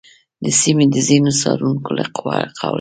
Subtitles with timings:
[0.43, 2.47] د سیمې د ځینو څارونکو له قوله،